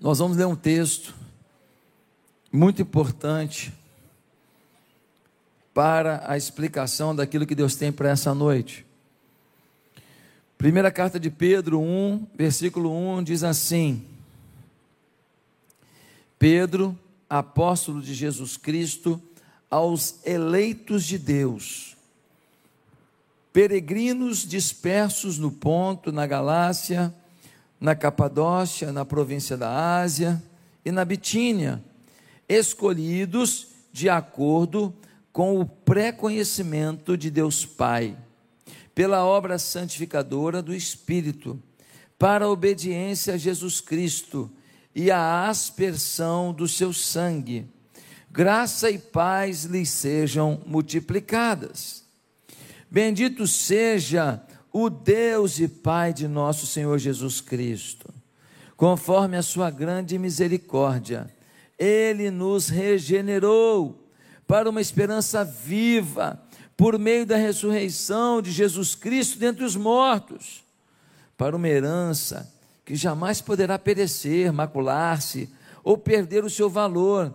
[0.00, 1.14] Nós vamos ler um texto
[2.52, 3.72] muito importante
[5.72, 8.84] para a explicação daquilo que Deus tem para essa noite.
[10.58, 14.04] Primeira carta de Pedro 1, versículo 1 diz assim:
[16.38, 19.20] Pedro, apóstolo de Jesus Cristo,
[19.70, 21.96] aos eleitos de Deus,
[23.50, 27.14] peregrinos dispersos no Ponto, na Galácia,
[27.80, 30.42] na Capadócia, na província da Ásia
[30.84, 31.82] e na Bitínia,
[32.48, 34.94] escolhidos de acordo
[35.32, 38.16] com o pré-conhecimento de Deus Pai,
[38.94, 41.60] pela obra santificadora do Espírito,
[42.18, 44.50] para a obediência a Jesus Cristo
[44.94, 47.66] e a aspersão do seu sangue.
[48.30, 52.04] Graça e paz lhes sejam multiplicadas.
[52.90, 54.42] Bendito seja
[54.78, 58.12] o Deus e Pai de nosso Senhor Jesus Cristo.
[58.76, 61.28] Conforme a sua grande misericórdia,
[61.78, 64.06] ele nos regenerou
[64.46, 66.38] para uma esperança viva,
[66.76, 70.62] por meio da ressurreição de Jesus Cristo dentre os mortos,
[71.38, 72.52] para uma herança
[72.84, 75.48] que jamais poderá perecer, macular-se
[75.82, 77.32] ou perder o seu valor,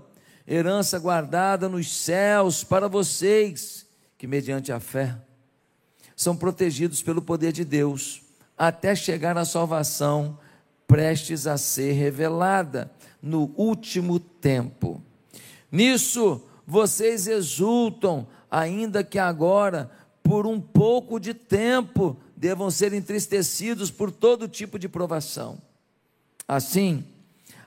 [0.48, 5.18] herança guardada nos céus para vocês que, mediante a fé,
[6.22, 8.22] são protegidos pelo poder de Deus,
[8.56, 10.38] até chegar à salvação
[10.86, 15.02] prestes a ser revelada no último tempo.
[15.72, 19.90] Nisso vocês exultam, ainda que agora,
[20.22, 25.58] por um pouco de tempo, devam ser entristecidos por todo tipo de provação.
[26.48, 27.04] Assim,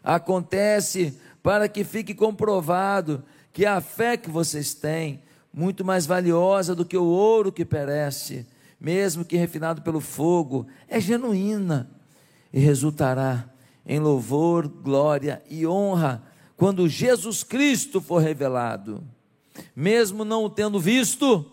[0.00, 5.23] acontece para que fique comprovado que a fé que vocês têm
[5.54, 8.44] muito mais valiosa do que o ouro que perece,
[8.80, 11.88] mesmo que refinado pelo fogo, é genuína
[12.52, 13.48] e resultará
[13.86, 16.22] em louvor, glória e honra
[16.56, 19.02] quando Jesus Cristo for revelado.
[19.76, 21.50] Mesmo não o tendo visto,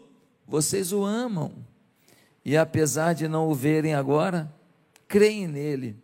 [0.48, 1.54] vocês o amam.
[2.44, 4.52] E apesar de não o verem agora,
[5.08, 5.96] creem nele.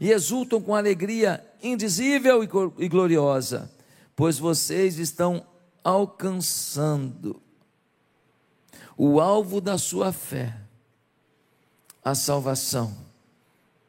[0.00, 2.42] E exultam com alegria indizível
[2.78, 3.70] e gloriosa,
[4.16, 5.44] pois vocês estão
[5.84, 7.40] alcançando
[8.96, 10.56] o alvo da sua fé,
[12.04, 12.96] a salvação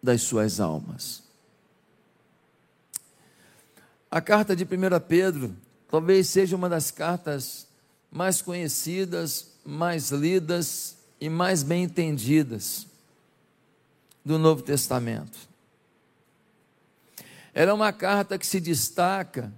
[0.01, 1.23] das suas almas.
[4.09, 4.67] A carta de 1
[5.07, 5.55] Pedro
[5.89, 7.67] talvez seja uma das cartas
[8.11, 12.87] mais conhecidas, mais lidas e mais bem entendidas
[14.23, 15.37] do Novo Testamento.
[17.53, 19.51] Ela é uma carta que se destaca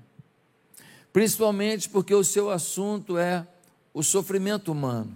[1.16, 3.48] principalmente porque o seu assunto é
[3.94, 5.16] o sofrimento humano,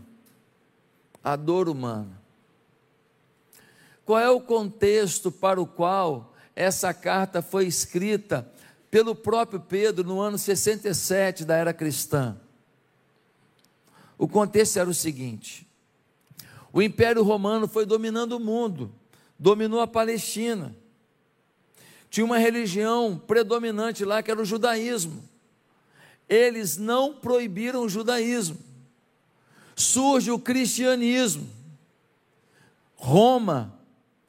[1.22, 2.22] a dor humana.
[4.06, 8.50] Qual é o contexto para o qual essa carta foi escrita
[8.90, 12.40] pelo próprio Pedro no ano 67 da era cristã?
[14.18, 15.68] O contexto era o seguinte:
[16.72, 18.90] o Império Romano foi dominando o mundo,
[19.38, 20.74] dominou a Palestina.
[22.10, 25.28] Tinha uma religião predominante lá que era o judaísmo
[26.30, 28.58] eles não proibiram o judaísmo.
[29.76, 31.50] Surge o cristianismo.
[32.96, 33.74] Roma,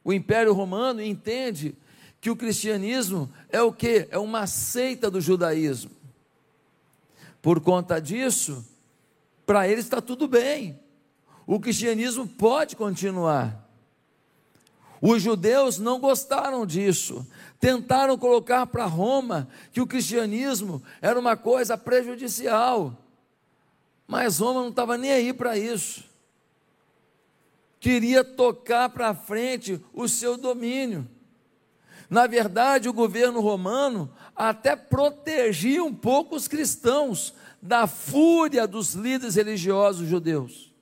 [0.02, 1.74] o Império Romano, entende
[2.20, 4.08] que o cristianismo é o que?
[4.10, 5.90] É uma seita do judaísmo.
[7.42, 8.64] Por conta disso,
[9.44, 10.78] para eles está tudo bem.
[11.46, 13.68] O cristianismo pode continuar.
[15.00, 17.26] Os judeus não gostaram disso.
[17.60, 22.97] Tentaram colocar para Roma que o cristianismo era uma coisa prejudicial.
[24.06, 26.04] Mas Roma não estava nem aí para isso.
[27.78, 31.06] Queria tocar para frente o seu domínio.
[32.09, 39.34] Na verdade, o governo romano até protegia um pouco os cristãos da fúria dos líderes
[39.34, 40.72] religiosos judeus.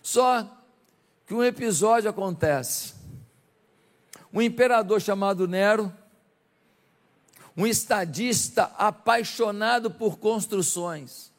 [0.00, 0.48] Só
[1.26, 3.01] que um episódio acontece.
[4.32, 5.92] Um imperador chamado Nero,
[7.56, 11.30] um estadista apaixonado por construções,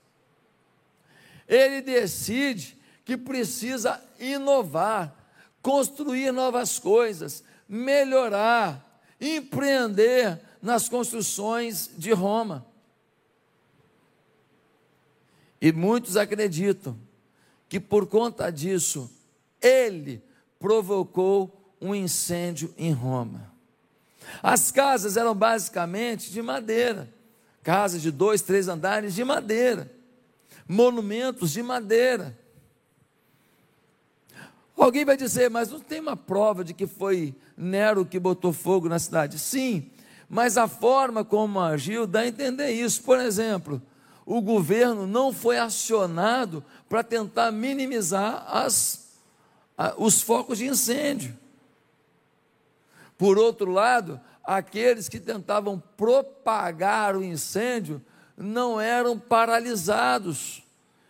[1.48, 5.14] ele decide que precisa inovar,
[5.62, 12.66] construir novas coisas, melhorar, empreender nas construções de Roma.
[15.60, 16.98] E muitos acreditam
[17.68, 19.10] que por conta disso
[19.62, 20.22] ele
[20.60, 23.52] provocou um incêndio em Roma.
[24.42, 27.10] As casas eram basicamente de madeira,
[27.62, 29.92] casas de dois, três andares de madeira,
[30.68, 32.38] monumentos de madeira.
[34.78, 38.90] Alguém vai dizer, mas não tem uma prova de que foi Nero que botou fogo
[38.90, 39.38] na cidade?
[39.38, 39.92] Sim,
[40.28, 43.04] mas a forma como agiu dá a entender isso.
[43.04, 43.82] Por exemplo,
[44.26, 49.08] o governo não foi acionado para tentar minimizar as,
[49.98, 51.43] os focos de incêndio.
[53.24, 58.04] Por outro lado, aqueles que tentavam propagar o incêndio
[58.36, 60.62] não eram paralisados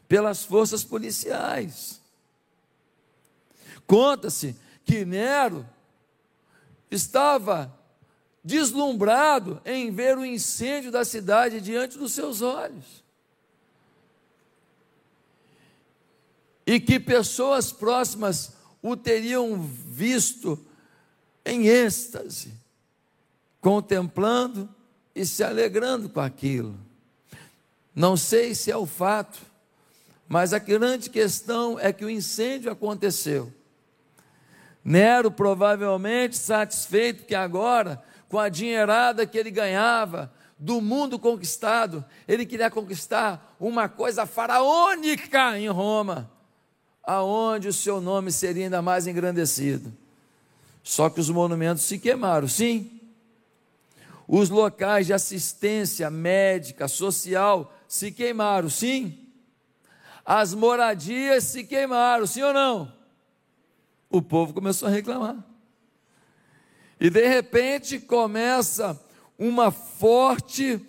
[0.07, 2.00] pelas forças policiais.
[3.88, 4.56] Conta-se
[4.86, 5.68] que Nero
[6.92, 7.75] estava
[8.44, 13.04] deslumbrado em ver o incêndio da cidade diante dos seus olhos.
[16.63, 20.63] E que pessoas próximas o teriam visto
[21.45, 22.54] em êxtase,
[23.60, 24.69] contemplando
[25.16, 26.78] e se alegrando com aquilo.
[27.95, 29.40] Não sei se é o fato,
[30.28, 33.54] mas a grande questão é que o incêndio aconteceu.
[34.84, 42.45] Nero, provavelmente satisfeito que agora, com a dinheirada que ele ganhava do mundo conquistado, ele
[42.45, 46.31] queria conquistar uma coisa faraônica em Roma,
[47.04, 49.94] aonde o seu nome seria ainda mais engrandecido.
[50.83, 53.00] Só que os monumentos se queimaram, sim.
[54.27, 59.18] Os locais de assistência médica, social se queimaram, sim.
[60.25, 62.94] As moradias se queimaram, sim ou não?
[64.09, 65.38] O povo começou a reclamar.
[67.00, 69.00] E de repente começa
[69.38, 70.85] uma forte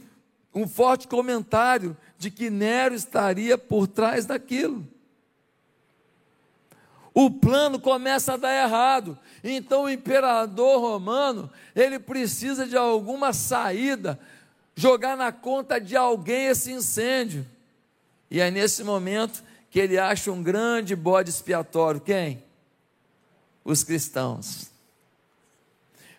[0.55, 4.87] um forte comentário de que Nero estaria por trás daquilo.
[7.15, 9.17] O plano começa a dar errado.
[9.45, 14.19] Então o imperador romano, ele precisa de alguma saída,
[14.75, 17.47] jogar na conta de alguém esse incêndio.
[18.29, 22.01] E é nesse momento que ele acha um grande bode expiatório.
[22.01, 22.43] Quem?
[23.65, 24.71] Os cristãos.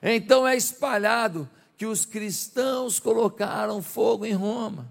[0.02, 4.90] Então é espalhado que os cristãos colocaram fogo em Roma.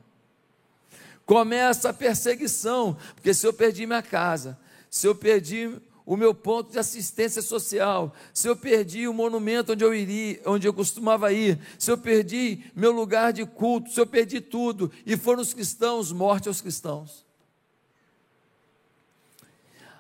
[1.25, 4.59] Começa a perseguição, porque se eu perdi minha casa,
[4.91, 9.83] se eu perdi o meu ponto de assistência social, se eu perdi o monumento onde
[9.83, 14.07] eu iria, onde eu costumava ir, se eu perdi meu lugar de culto, se eu
[14.07, 17.25] perdi tudo, e foram os cristãos, morte aos cristãos.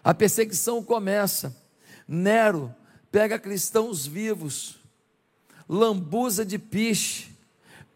[0.02, 1.56] A perseguição começa.
[2.06, 2.74] Nero
[3.10, 4.76] pega cristãos vivos,
[5.66, 7.32] lambuza de piche,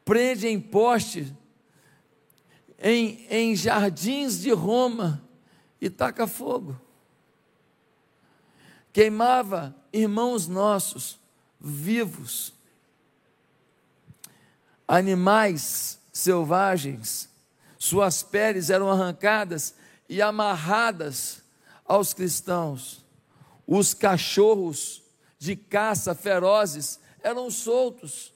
[0.03, 1.31] prende em poste,
[2.79, 5.23] em, em jardins de Roma
[5.79, 6.88] e taca fogo
[8.99, 11.21] queimava irmãos nossos
[11.61, 12.53] vivos,
[14.89, 17.29] animais selvagens,
[17.79, 19.77] suas peles eram arrancadas
[20.09, 21.45] e amarradas
[21.85, 23.05] aos cristãos.
[23.65, 25.01] Os cachorros
[25.39, 28.33] de caça ferozes eram soltos,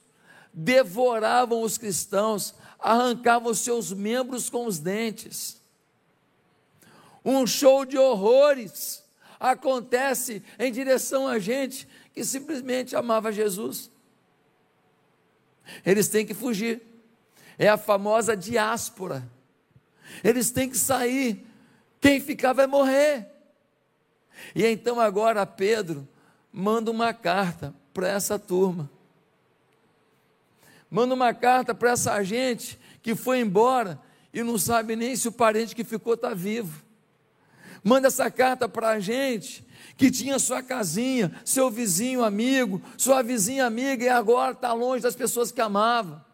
[0.53, 5.61] devoravam os cristãos, arrancavam seus membros com os dentes.
[7.25, 9.02] Um show de horrores
[9.43, 13.91] acontece em direção a gente que simplesmente amava Jesus.
[15.85, 16.81] Eles têm que fugir.
[17.57, 19.29] É a famosa diáspora.
[20.23, 21.45] Eles têm que sair.
[21.99, 23.27] Quem ficar vai morrer.
[24.55, 26.07] E então agora Pedro
[26.51, 28.89] manda uma carta para essa turma.
[30.89, 33.99] Manda uma carta para essa gente que foi embora
[34.33, 36.81] e não sabe nem se o parente que ficou está vivo.
[37.83, 39.65] Manda essa carta para a gente
[39.97, 45.15] que tinha sua casinha, seu vizinho amigo, sua vizinha amiga e agora está longe das
[45.15, 46.25] pessoas que amava.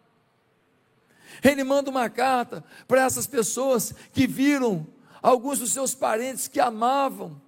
[1.43, 4.85] Ele manda uma carta para essas pessoas que viram
[5.21, 7.41] alguns dos seus parentes que amavam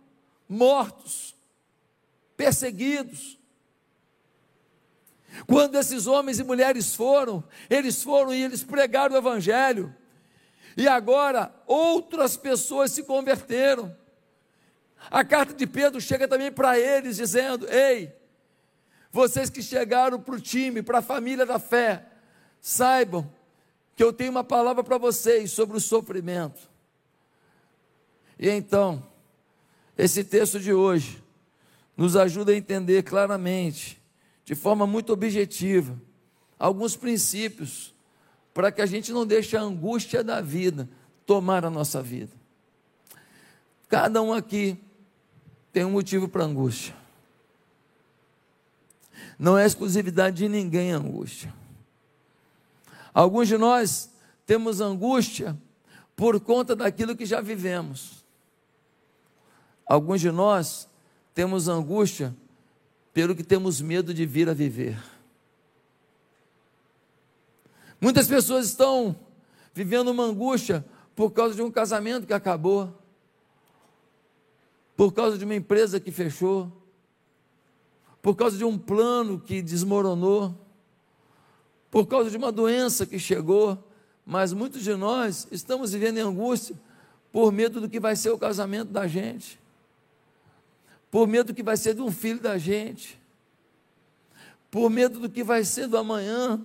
[0.47, 1.35] mortos,
[2.35, 3.39] perseguidos.
[5.47, 9.95] Quando esses homens e mulheres foram, eles foram e eles pregaram o Evangelho.
[10.75, 13.95] E agora outras pessoas se converteram.
[15.09, 18.13] A carta de Pedro chega também para eles, dizendo: Ei,
[19.11, 22.05] vocês que chegaram para o time, para a família da fé,
[22.59, 23.31] saibam
[23.95, 26.69] que eu tenho uma palavra para vocês sobre o sofrimento.
[28.39, 29.05] E então,
[29.97, 31.21] esse texto de hoje
[31.95, 34.01] nos ajuda a entender claramente,
[34.45, 35.99] de forma muito objetiva,
[36.57, 37.93] alguns princípios
[38.53, 40.89] para que a gente não deixe a angústia da vida
[41.25, 42.35] tomar a nossa vida.
[43.87, 44.77] Cada um aqui
[45.71, 46.95] tem um motivo para angústia.
[49.37, 51.53] Não é exclusividade de ninguém a angústia.
[53.13, 54.09] Alguns de nós
[54.45, 55.57] temos angústia
[56.15, 58.23] por conta daquilo que já vivemos.
[59.85, 60.87] Alguns de nós
[61.33, 62.35] temos angústia
[63.13, 64.97] pelo que temos medo de vir a viver.
[68.01, 69.15] Muitas pessoas estão
[69.75, 70.83] vivendo uma angústia
[71.15, 72.91] por causa de um casamento que acabou,
[74.97, 76.71] por causa de uma empresa que fechou,
[78.19, 80.57] por causa de um plano que desmoronou,
[81.91, 83.77] por causa de uma doença que chegou,
[84.25, 86.75] mas muitos de nós estamos vivendo em angústia
[87.31, 89.59] por medo do que vai ser o casamento da gente,
[91.11, 93.21] por medo do que vai ser de um filho da gente,
[94.71, 96.59] por medo do que vai ser do amanhã,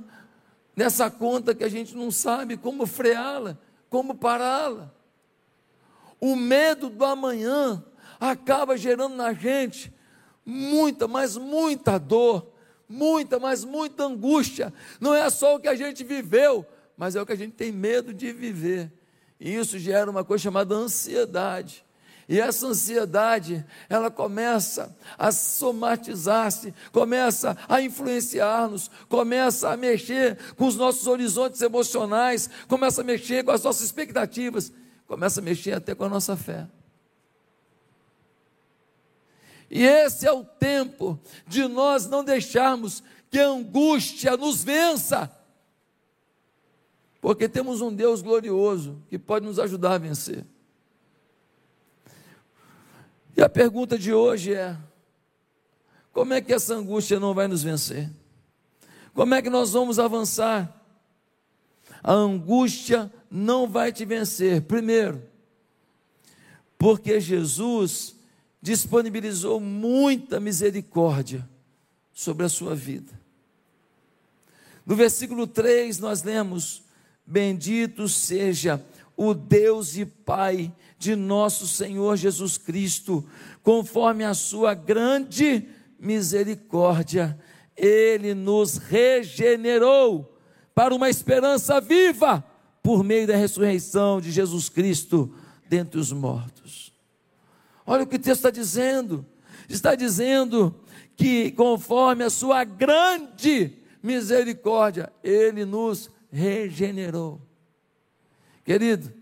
[0.76, 3.56] nessa conta que a gente não sabe como freá-la,
[3.88, 4.92] como pará-la.
[6.21, 7.83] O medo do amanhã
[8.21, 9.92] acaba gerando na gente
[10.45, 12.52] muita, mas muita dor,
[12.87, 14.73] muita, mas muita angústia.
[15.00, 16.66] Não é só o que a gente viveu,
[16.97, 18.92] mas é o que a gente tem medo de viver.
[19.40, 21.85] E isso gera uma coisa chamada ansiedade.
[22.28, 30.75] E essa ansiedade, ela começa a somatizar-se, começa a influenciar-nos, começa a mexer com os
[30.75, 34.73] nossos horizontes emocionais, começa a mexer com as nossas expectativas,
[35.06, 36.66] começa a mexer até com a nossa fé.
[39.71, 45.30] E esse é o tempo de nós não deixarmos que a angústia nos vença,
[47.21, 50.45] porque temos um Deus glorioso que pode nos ajudar a vencer.
[53.36, 54.76] E a pergunta de hoje é:
[56.12, 58.10] como é que essa angústia não vai nos vencer?
[59.12, 60.72] Como é que nós vamos avançar?
[62.02, 64.62] A angústia não vai te vencer.
[64.62, 65.22] Primeiro,
[66.78, 68.16] porque Jesus
[68.62, 71.46] disponibilizou muita misericórdia
[72.12, 73.12] sobre a sua vida.
[74.84, 76.82] No versículo 3 nós lemos:
[77.26, 78.82] Bendito seja
[79.14, 83.24] o Deus e Pai de nosso Senhor Jesus Cristo,
[83.62, 87.38] conforme a sua grande misericórdia,
[87.76, 90.38] ele nos regenerou
[90.74, 92.44] para uma esperança viva
[92.82, 95.34] por meio da ressurreição de Jesus Cristo
[95.68, 96.92] dentre os mortos.
[97.84, 99.26] Olha o que o texto está dizendo.
[99.68, 100.74] Está dizendo
[101.16, 103.72] que, conforme a sua grande
[104.02, 107.40] misericórdia, ele nos regenerou.
[108.64, 109.12] Querido,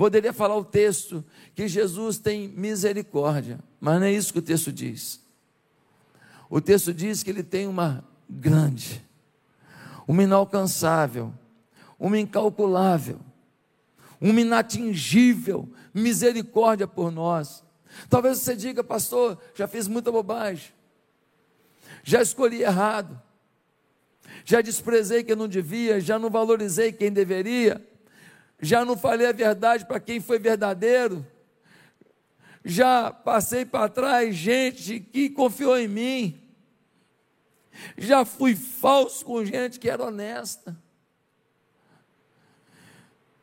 [0.00, 1.22] poderia falar o texto
[1.54, 5.20] que Jesus tem misericórdia, mas não é isso que o texto diz.
[6.48, 9.06] O texto diz que ele tem uma grande,
[10.08, 11.34] uma inalcançável,
[11.98, 13.20] uma incalculável,
[14.18, 17.62] uma inatingível misericórdia por nós.
[18.08, 20.72] Talvez você diga, pastor, já fiz muita bobagem,
[22.02, 23.20] já escolhi errado,
[24.46, 27.86] já desprezei quem não devia, já não valorizei quem deveria,
[28.60, 31.26] já não falei a verdade para quem foi verdadeiro,
[32.64, 36.40] já passei para trás gente que confiou em mim,
[37.96, 40.76] já fui falso com gente que era honesta,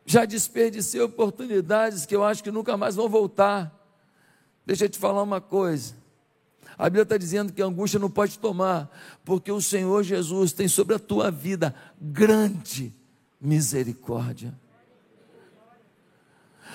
[0.06, 3.74] já desperdicei oportunidades que eu acho que nunca mais vão voltar.
[4.64, 5.94] Deixa eu te falar uma coisa.
[6.78, 8.90] A Bíblia está dizendo que a angústia não pode tomar,
[9.24, 12.94] porque o Senhor Jesus tem sobre a tua vida grande
[13.40, 14.58] misericórdia.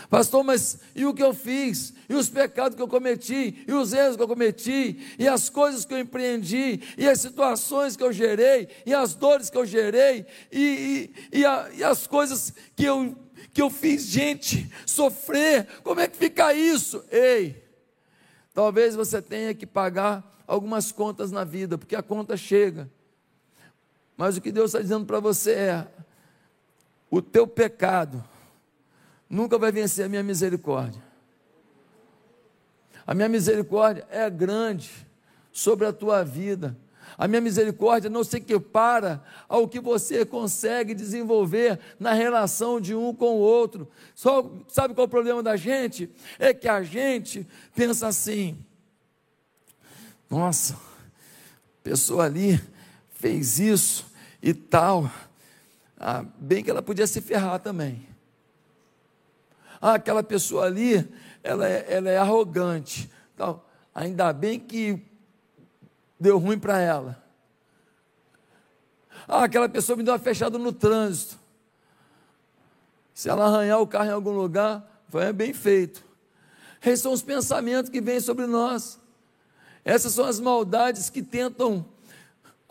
[0.10, 1.93] Pastor, mas e o que eu fiz?
[2.07, 3.63] E os pecados que eu cometi?
[3.67, 5.15] E os erros que eu cometi?
[5.17, 6.81] E as coisas que eu empreendi?
[6.98, 8.67] E as situações que eu gerei?
[8.86, 10.25] E as dores que eu gerei?
[10.51, 13.15] E, e, e, a, e as coisas que eu,
[13.53, 15.67] que eu fiz gente sofrer?
[15.83, 17.03] Como é que fica isso?
[17.12, 17.63] Ei,
[18.53, 22.89] Talvez você tenha que pagar algumas contas na vida, porque a conta chega.
[24.15, 25.88] Mas o que Deus está dizendo para você é:
[27.10, 28.24] o teu pecado
[29.34, 31.02] nunca vai vencer a minha misericórdia.
[33.06, 34.92] A minha misericórdia é grande
[35.52, 36.78] sobre a tua vida.
[37.18, 43.13] A minha misericórdia não se equipara ao que você consegue desenvolver na relação de um
[43.13, 43.90] com o outro.
[44.16, 46.10] Só, sabe qual é o problema da gente?
[46.40, 48.58] É que a gente pensa assim:
[50.30, 52.62] nossa, a pessoa ali
[53.16, 54.06] fez isso
[54.42, 55.12] e tal.
[55.98, 58.12] Ah, bem que ela podia se ferrar também.
[59.86, 61.06] Ah, aquela pessoa ali,
[61.44, 63.12] ela é, ela é arrogante.
[63.36, 63.70] Tal.
[63.94, 65.06] Ainda bem que
[66.18, 67.22] deu ruim para ela.
[69.28, 71.38] Ah, aquela pessoa me deu uma fechada no trânsito.
[73.13, 76.02] Se ela arranhar o carro em algum lugar, foi bem feito.
[76.82, 78.98] Esses são os pensamentos que vêm sobre nós.
[79.84, 81.86] Essas são as maldades que tentam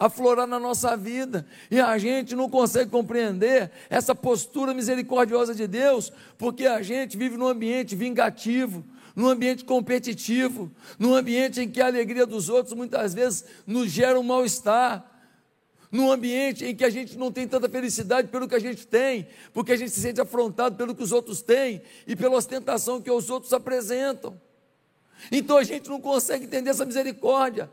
[0.07, 6.13] aflorar na nossa vida, e a gente não consegue compreender essa postura misericordiosa de Deus,
[6.37, 11.87] porque a gente vive num ambiente vingativo, num ambiente competitivo, num ambiente em que a
[11.87, 15.09] alegria dos outros muitas vezes nos gera um mal-estar,
[15.91, 19.29] num ambiente em que a gente não tem tanta felicidade pelo que a gente tem,
[19.53, 23.11] porque a gente se sente afrontado pelo que os outros têm e pela ostentação que
[23.11, 24.41] os outros apresentam.
[25.31, 27.71] Então a gente não consegue entender essa misericórdia.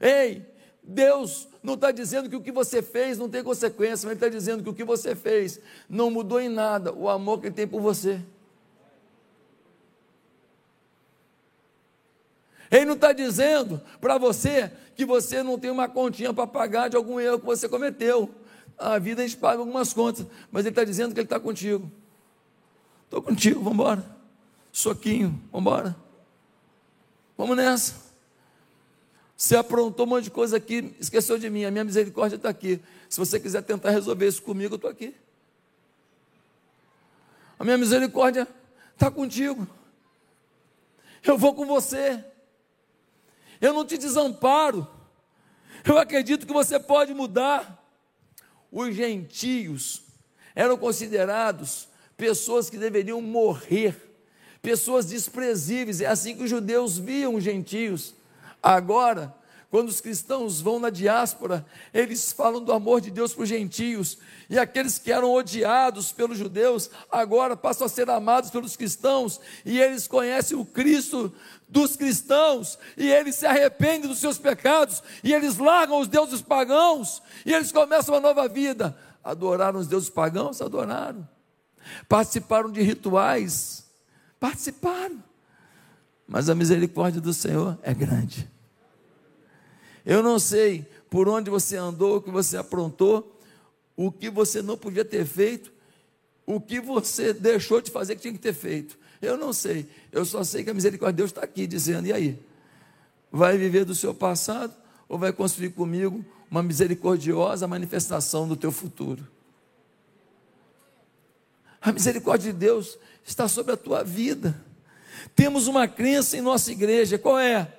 [0.00, 0.51] Ei,
[0.82, 4.28] Deus não está dizendo que o que você fez não tem consequência, mas Ele está
[4.28, 7.68] dizendo que o que você fez não mudou em nada o amor que Ele tem
[7.68, 8.20] por você.
[12.70, 16.96] Ele não está dizendo para você que você não tem uma continha para pagar de
[16.96, 18.30] algum erro que você cometeu.
[18.78, 21.90] A vida a gente paga algumas contas, mas ele está dizendo que ele está contigo.
[23.04, 24.04] Estou contigo, vamos embora.
[24.72, 25.96] Soquinho, vamos embora.
[27.36, 28.11] Vamos nessa.
[29.42, 32.80] Você aprontou um monte de coisa aqui, esqueceu de mim, a minha misericórdia está aqui.
[33.08, 35.16] Se você quiser tentar resolver isso comigo, eu estou aqui.
[37.58, 38.46] A minha misericórdia
[38.92, 39.66] está contigo.
[41.24, 42.24] Eu vou com você
[43.60, 44.86] eu não te desamparo.
[45.84, 47.80] Eu acredito que você pode mudar.
[48.70, 50.02] Os gentios
[50.54, 53.96] eram considerados pessoas que deveriam morrer,
[54.62, 56.00] pessoas desprezíveis.
[56.00, 58.14] É assim que os judeus viam os gentios.
[58.62, 59.34] Agora,
[59.72, 61.64] quando os cristãos vão na diáspora,
[61.94, 64.18] eles falam do amor de Deus para os gentios,
[64.50, 69.80] e aqueles que eram odiados pelos judeus, agora passam a ser amados pelos cristãos, e
[69.80, 71.32] eles conhecem o Cristo
[71.66, 77.22] dos cristãos, e eles se arrependem dos seus pecados, e eles largam os deuses pagãos,
[77.46, 78.94] e eles começam uma nova vida.
[79.24, 80.60] Adoraram os deuses pagãos?
[80.60, 81.26] Adoraram.
[82.06, 83.86] Participaram de rituais?
[84.38, 85.31] Participaram.
[86.32, 88.50] Mas a misericórdia do Senhor é grande.
[90.02, 93.38] Eu não sei por onde você andou, o que você aprontou,
[93.94, 95.70] o que você não podia ter feito,
[96.46, 98.96] o que você deixou de fazer que tinha que ter feito.
[99.20, 99.86] Eu não sei.
[100.10, 102.42] Eu só sei que a misericórdia de Deus está aqui dizendo: e aí?
[103.30, 104.74] Vai viver do seu passado
[105.10, 109.28] ou vai construir comigo uma misericordiosa manifestação do teu futuro?
[111.78, 114.71] A misericórdia de Deus está sobre a tua vida.
[115.34, 117.72] Temos uma crença em nossa igreja, qual é?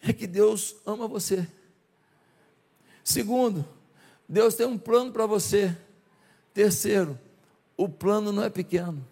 [0.00, 1.46] é que Deus ama você.
[3.02, 3.64] Segundo,
[4.28, 5.76] Deus tem um plano para você.
[6.52, 7.18] Terceiro,
[7.76, 9.06] o plano não é pequeno.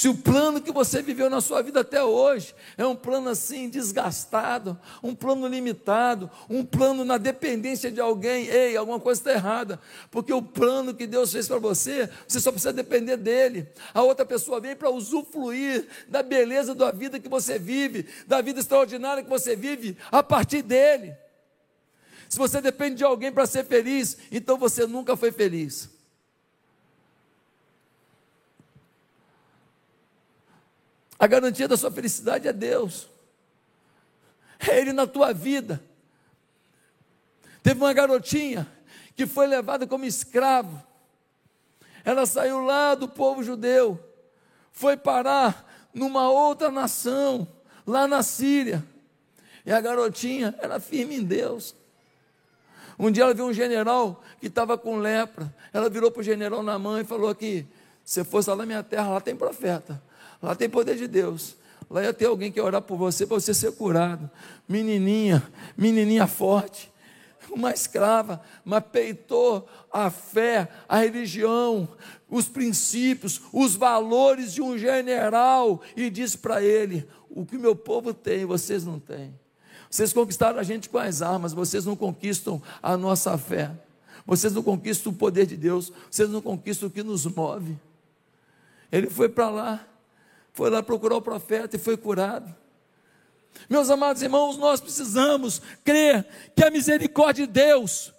[0.00, 3.68] Se o plano que você viveu na sua vida até hoje é um plano assim
[3.68, 9.78] desgastado, um plano limitado, um plano na dependência de alguém, ei, alguma coisa está errada,
[10.10, 13.68] porque o plano que Deus fez para você, você só precisa depender dele.
[13.92, 18.60] A outra pessoa vem para usufruir da beleza da vida que você vive, da vida
[18.60, 21.14] extraordinária que você vive a partir dele.
[22.26, 25.99] Se você depende de alguém para ser feliz, então você nunca foi feliz.
[31.20, 33.06] A garantia da sua felicidade é Deus.
[34.58, 35.82] É Ele na tua vida.
[37.62, 38.66] Teve uma garotinha
[39.14, 40.82] que foi levada como escravo.
[42.06, 44.00] Ela saiu lá do povo judeu,
[44.72, 47.46] foi parar numa outra nação,
[47.86, 48.82] lá na Síria.
[49.66, 51.74] E a garotinha era firme em Deus.
[52.98, 55.54] Um dia ela viu um general que estava com lepra.
[55.70, 57.66] Ela virou para o general na mão e falou que
[58.02, 60.02] se fosse lá na minha terra, lá tem profeta.
[60.42, 61.56] Lá tem poder de Deus.
[61.90, 64.30] Lá ia ter alguém que ia orar por você para você ser curado.
[64.68, 65.42] Menininha,
[65.76, 66.90] menininha forte,
[67.50, 71.88] uma escrava, mas peitou a fé, a religião,
[72.28, 78.14] os princípios, os valores de um general e disse para ele: O que meu povo
[78.14, 79.34] tem, vocês não têm.
[79.90, 83.72] Vocês conquistaram a gente com as armas, vocês não conquistam a nossa fé.
[84.24, 87.76] Vocês não conquistam o poder de Deus, vocês não conquistam o que nos move.
[88.92, 89.86] Ele foi para lá,
[90.52, 92.54] foi lá procurar o profeta e foi curado.
[93.68, 98.12] Meus amados irmãos, nós precisamos crer que a misericórdia de Deus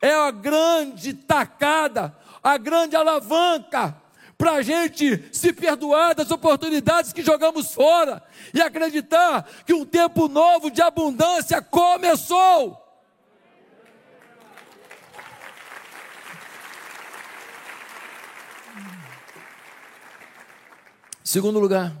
[0.00, 3.96] é a grande tacada, a grande alavanca
[4.36, 10.28] para a gente se perdoar das oportunidades que jogamos fora e acreditar que um tempo
[10.28, 12.83] novo de abundância começou.
[21.26, 21.96] Segundo lugar,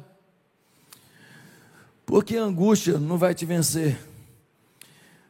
[2.04, 3.98] porque a angústia não vai te vencer,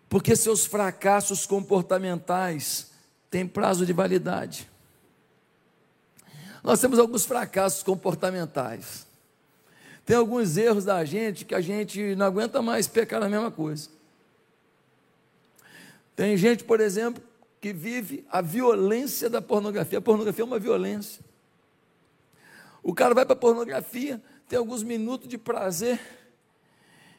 [0.08, 2.90] porque seus fracassos comportamentais
[3.30, 4.68] têm prazo de validade.
[6.60, 9.06] Nós temos alguns fracassos comportamentais.
[10.04, 13.88] Tem alguns erros da gente que a gente não aguenta mais pecar na mesma coisa.
[16.16, 17.22] Tem gente, por exemplo,
[17.60, 20.00] que vive a violência da pornografia.
[20.00, 21.22] A pornografia é uma violência.
[22.84, 25.98] O cara vai para a pornografia, tem alguns minutos de prazer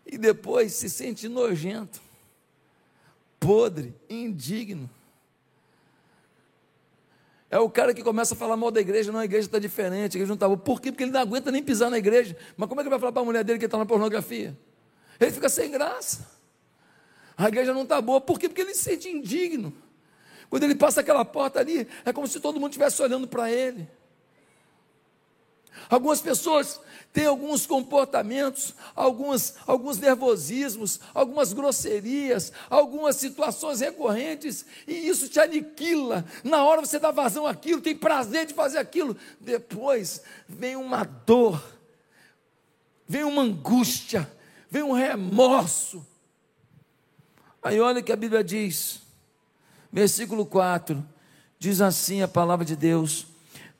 [0.05, 1.99] e depois se sente nojento,
[3.39, 4.87] podre, indigno.
[7.49, 10.15] É o cara que começa a falar mal da igreja, não, a igreja está diferente,
[10.15, 10.57] a igreja não está boa.
[10.57, 10.91] Por quê?
[10.91, 12.37] Porque ele não aguenta nem pisar na igreja.
[12.55, 14.55] Mas como é que ele vai falar para a mulher dele que está na pornografia?
[15.19, 16.27] Ele fica sem graça.
[17.35, 18.21] A igreja não está boa.
[18.21, 18.47] Por quê?
[18.47, 19.73] Porque ele se sente indigno.
[20.49, 23.87] Quando ele passa aquela porta ali, é como se todo mundo estivesse olhando para ele.
[25.89, 26.79] Algumas pessoas
[27.13, 36.25] têm alguns comportamentos, alguns, alguns nervosismos, algumas grosserias, algumas situações recorrentes, e isso te aniquila.
[36.43, 39.15] Na hora você dá vazão àquilo, tem prazer de fazer aquilo.
[39.39, 41.63] Depois vem uma dor,
[43.07, 44.29] vem uma angústia,
[44.69, 46.05] vem um remorso.
[47.63, 49.01] Aí olha o que a Bíblia diz,
[49.91, 51.03] versículo 4:
[51.57, 53.25] diz assim a palavra de Deus: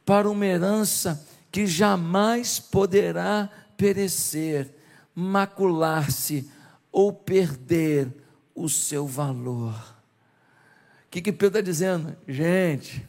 [0.05, 1.21] para uma herança
[1.55, 4.69] que jamais poderá perecer,
[5.15, 6.51] macular-se
[6.91, 8.11] ou perder
[8.53, 9.73] o seu valor.
[9.73, 12.13] O que, que Pedro está dizendo?
[12.27, 13.07] Gente,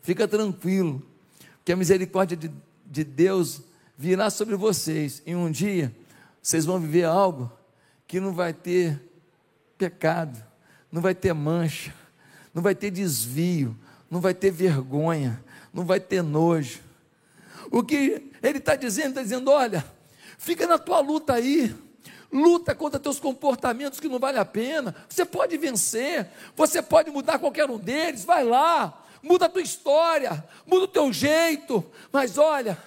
[0.00, 1.04] fica tranquilo,
[1.64, 2.48] que a misericórdia de,
[2.86, 3.60] de Deus
[3.98, 5.92] virá sobre vocês, e um dia
[6.40, 7.50] vocês vão viver algo
[8.06, 9.02] que não vai ter
[9.76, 10.40] pecado,
[10.92, 11.92] não vai ter mancha,
[12.54, 13.76] não vai ter desvio,
[14.08, 16.83] não vai ter vergonha, não vai ter nojo.
[17.74, 19.08] O que ele está dizendo?
[19.08, 19.84] Está dizendo: olha,
[20.38, 21.74] fica na tua luta aí,
[22.32, 24.94] luta contra teus comportamentos que não vale a pena.
[25.08, 30.44] Você pode vencer, você pode mudar qualquer um deles, vai lá, muda a tua história,
[30.64, 32.78] muda o teu jeito, mas olha,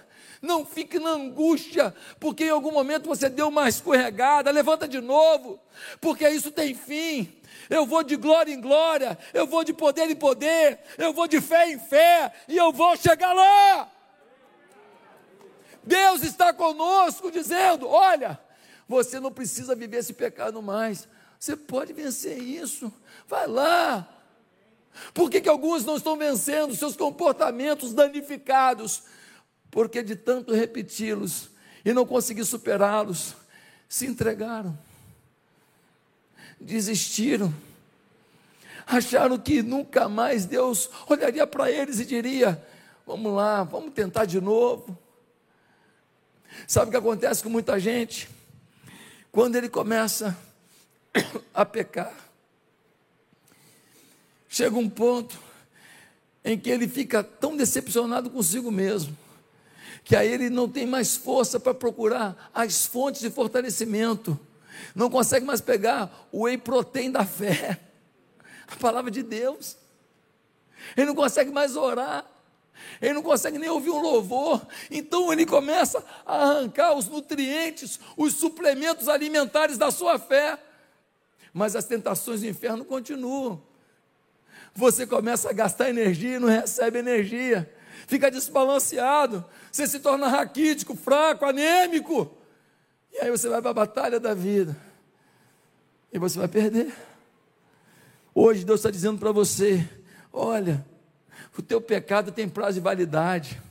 [0.42, 5.60] não fique na angústia, porque em algum momento você deu uma escorregada, levanta de novo,
[6.00, 7.34] porque isso tem fim.
[7.70, 11.42] Eu vou de glória em glória, eu vou de poder em poder, eu vou de
[11.42, 13.97] fé em fé, e eu vou chegar lá.
[15.88, 18.40] Deus está conosco, dizendo: olha,
[18.88, 21.08] você não precisa viver esse pecado mais,
[21.40, 22.92] você pode vencer isso,
[23.28, 24.08] vai lá.
[25.14, 29.04] Por que, que alguns não estão vencendo seus comportamentos danificados?
[29.70, 31.50] Porque de tanto repeti-los
[31.86, 33.36] e não conseguir superá-los,
[33.88, 34.78] se entregaram,
[36.60, 37.54] desistiram,
[38.86, 42.62] acharam que nunca mais Deus olharia para eles e diria:
[43.06, 44.98] Vamos lá, vamos tentar de novo.
[46.68, 48.30] Sabe o que acontece com muita gente?
[49.32, 50.38] Quando ele começa
[51.54, 52.14] a pecar,
[54.48, 55.38] chega um ponto
[56.44, 59.18] em que ele fica tão decepcionado consigo mesmo,
[60.04, 64.40] que aí ele não tem mais força para procurar as fontes de fortalecimento,
[64.96, 67.80] não consegue mais pegar o whey protein da fé,
[68.68, 69.76] a palavra de Deus,
[70.96, 72.26] ele não consegue mais orar,
[73.02, 78.34] ele não consegue nem ouvir um louvor, então ele começa a arrancar os nutrientes, os
[78.36, 80.58] suplementos alimentares da sua fé,
[81.54, 83.62] mas as tentações do inferno continuam.
[84.74, 87.72] Você começa a gastar energia e não recebe energia,
[88.08, 92.36] fica desbalanceado, você se torna raquítico, fraco, anêmico,
[93.12, 94.78] e aí você vai para a batalha da vida,
[96.12, 96.94] e você vai perder.
[98.34, 99.88] Hoje Deus está dizendo para você:
[100.32, 100.86] olha,
[101.62, 103.62] o teu pecado tem prazo de validade.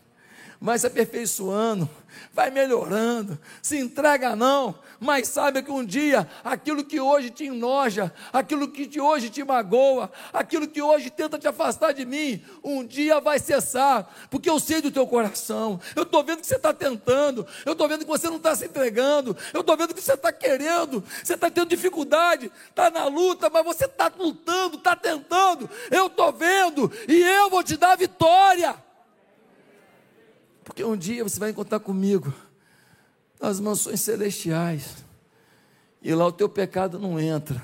[0.60, 1.88] Vai se aperfeiçoando,
[2.32, 8.12] vai melhorando, se entrega não, mas saiba que um dia aquilo que hoje te enoja,
[8.32, 12.84] aquilo que de hoje te magoa, aquilo que hoje tenta te afastar de mim, um
[12.84, 16.72] dia vai cessar, porque eu sei do teu coração, eu estou vendo que você está
[16.72, 20.14] tentando, eu estou vendo que você não está se entregando, eu estou vendo que você
[20.14, 25.68] está querendo, você está tendo dificuldade, está na luta, mas você está lutando, está tentando,
[25.90, 28.85] eu estou vendo, e eu vou te dar vitória.
[30.66, 32.34] Porque um dia você vai encontrar comigo
[33.40, 34.96] nas mansões celestiais.
[36.02, 37.62] E lá o teu pecado não entra,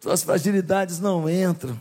[0.00, 1.78] tuas fragilidades não entram.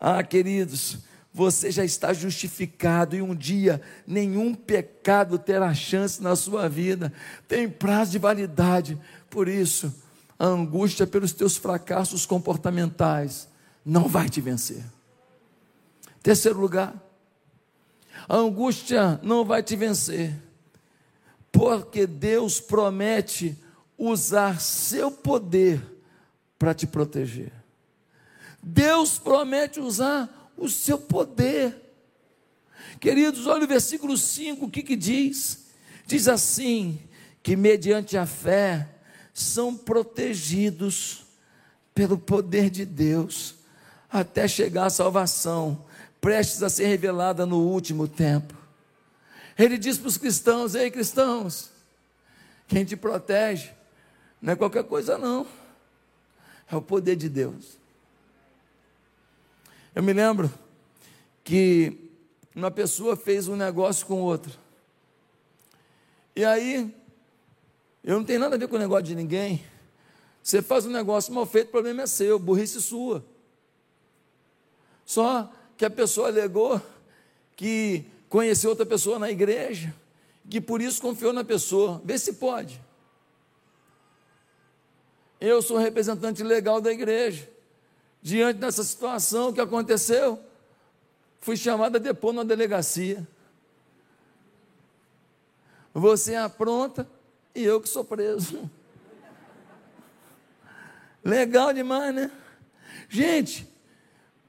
[0.00, 0.98] Ah, queridos,
[1.32, 7.12] você já está justificado e um dia nenhum pecado terá chance na sua vida,
[7.46, 9.00] tem prazo de validade.
[9.30, 9.94] Por isso,
[10.36, 13.48] a angústia pelos teus fracassos comportamentais
[13.84, 14.84] não vai te vencer.
[16.20, 16.94] Terceiro lugar,
[18.28, 20.34] a angústia não vai te vencer
[21.54, 23.56] porque Deus promete
[23.96, 25.80] usar seu poder
[26.58, 27.52] para te proteger.
[28.60, 31.80] Deus promete usar o seu poder.
[32.98, 35.66] Queridos, olha o versículo 5, o que, que diz?
[36.06, 36.98] Diz assim:
[37.40, 38.88] que mediante a fé
[39.32, 41.24] são protegidos
[41.94, 43.54] pelo poder de Deus,
[44.10, 45.84] até chegar à salvação,
[46.24, 48.54] prestes a ser revelada no último tempo.
[49.58, 51.68] Ele diz para os cristãos: Ei, cristãos,
[52.66, 53.70] quem te protege
[54.40, 55.46] não é qualquer coisa, não,
[56.66, 57.78] é o poder de Deus.
[59.94, 60.50] Eu me lembro
[61.44, 62.10] que
[62.56, 64.52] uma pessoa fez um negócio com outra,
[66.34, 66.90] e aí,
[68.02, 69.62] eu não tenho nada a ver com o negócio de ninguém.
[70.42, 73.22] Você faz um negócio mal feito, o problema é seu, burrice sua.
[75.04, 76.80] Só que a pessoa alegou
[77.56, 79.94] que conheceu outra pessoa na igreja,
[80.48, 82.00] que por isso confiou na pessoa.
[82.04, 82.80] Vê se pode.
[85.40, 87.48] Eu sou representante legal da igreja.
[88.22, 90.40] Diante dessa situação que aconteceu,
[91.40, 93.26] fui chamado a depor na delegacia.
[95.92, 97.06] Você apronta
[97.54, 98.68] e eu que sou preso.
[101.22, 102.30] Legal demais, né?
[103.08, 103.68] Gente,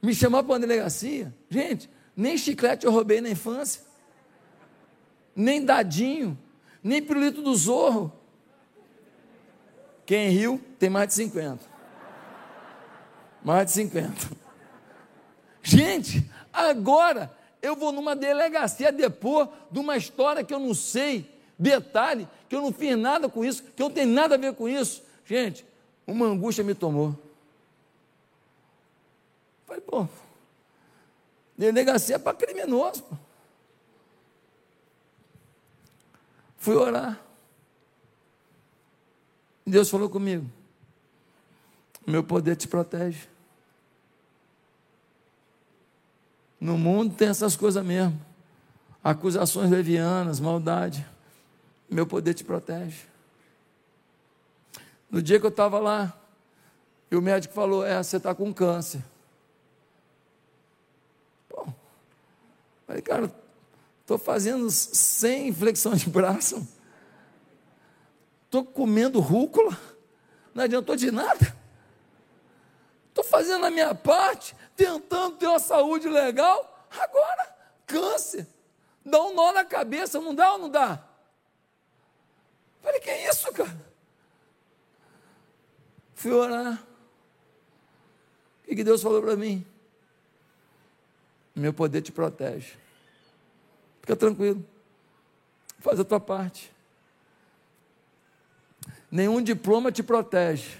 [0.06, 1.34] me chamar para uma delegacia.
[1.50, 3.82] Gente, nem chiclete eu roubei na infância.
[5.36, 6.38] Nem dadinho.
[6.84, 8.14] Nem pirulito do zorro.
[10.06, 11.60] Quem riu tem mais de 50.
[13.44, 14.14] Mais de 50.
[15.64, 22.28] Gente, agora eu vou numa delegacia depor de uma história que eu não sei detalhe,
[22.48, 24.70] que eu não fiz nada com isso, que eu não tenho nada a ver com
[24.70, 25.02] isso.
[25.26, 25.66] Gente,
[26.06, 27.25] uma angústia me tomou.
[29.66, 30.08] Falei, pô,
[31.58, 33.04] delegacia é para criminoso.
[33.04, 33.16] Pô.
[36.58, 37.20] Fui orar.
[39.66, 40.50] Deus falou comigo:
[42.06, 43.28] meu poder te protege.
[46.60, 48.20] No mundo tem essas coisas mesmo.
[49.04, 51.06] Acusações levianas, maldade
[51.90, 53.06] meu poder te protege.
[55.10, 56.14] No dia que eu estava lá,
[57.10, 59.04] e o médico falou: É, você está com câncer.
[62.86, 63.34] Falei, cara,
[64.02, 66.68] estou fazendo 100 flexões de braço,
[68.46, 69.78] estou comendo rúcula,
[70.54, 71.56] não adiantou de nada.
[73.10, 77.56] Estou fazendo a minha parte, tentando ter uma saúde legal, agora,
[77.88, 78.46] câncer.
[79.06, 81.02] Dá um nó na cabeça, não dá ou não dá?
[82.82, 83.86] Falei, que é isso, cara?
[86.14, 86.84] Fui orar.
[88.64, 89.66] O que Deus falou para mim?
[91.56, 92.74] Meu poder te protege.
[94.02, 94.64] Fica tranquilo.
[95.80, 96.72] Faz a tua parte.
[99.10, 100.78] Nenhum diploma te protege.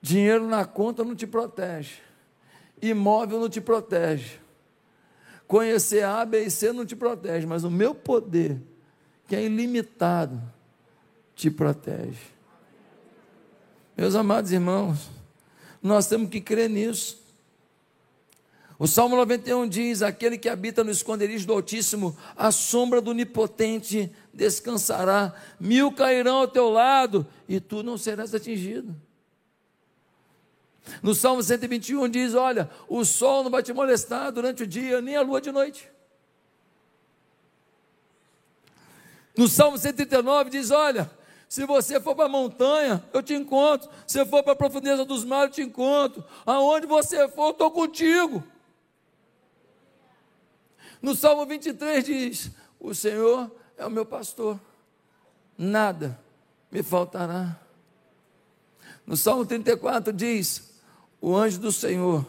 [0.00, 2.00] Dinheiro na conta não te protege.
[2.80, 4.40] Imóvel não te protege.
[5.46, 7.46] Conhecer A, B e C não te protege.
[7.46, 8.60] Mas o meu poder,
[9.28, 10.42] que é ilimitado,
[11.36, 12.32] te protege.
[13.96, 15.08] Meus amados irmãos,
[15.80, 17.21] nós temos que crer nisso.
[18.82, 24.12] O Salmo 91 diz: Aquele que habita no esconderijo do Altíssimo, a sombra do Onipotente
[24.34, 25.32] descansará.
[25.60, 28.92] Mil cairão ao teu lado e tu não serás atingido.
[31.00, 35.14] No Salmo 121 diz: Olha, o sol não vai te molestar durante o dia, nem
[35.14, 35.88] a lua de noite.
[39.38, 41.08] No Salmo 139 diz: Olha,
[41.48, 43.88] se você for para a montanha, eu te encontro.
[44.08, 46.24] Se for para a profundeza dos mares, eu te encontro.
[46.44, 48.42] Aonde você for, eu estou contigo.
[51.02, 54.58] No Salmo 23 diz: O Senhor é o meu pastor,
[55.58, 56.18] nada
[56.70, 57.60] me faltará.
[59.04, 60.70] No Salmo 34 diz:
[61.20, 62.24] O anjo do Senhor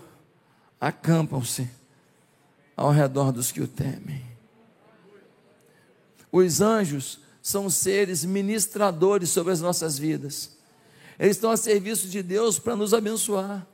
[0.82, 1.70] acampam-se
[2.76, 4.26] ao redor dos que o temem.
[6.32, 10.58] Os anjos são seres ministradores sobre as nossas vidas.
[11.20, 13.68] Eles estão a serviço de Deus para nos abençoar.